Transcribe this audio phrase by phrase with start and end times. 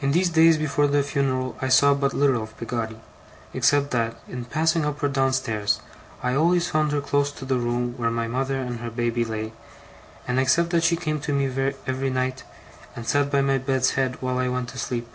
[0.00, 2.98] In these days before the funeral, I saw but little of Peggotty,
[3.52, 5.80] except that, in passing up or down stairs,
[6.22, 9.52] I always found her close to the room where my mother and her baby lay,
[10.26, 12.42] and except that she came to me every night,
[12.96, 15.10] and sat by my bed's head while I went to sleep.